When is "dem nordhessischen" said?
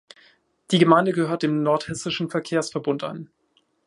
1.43-2.31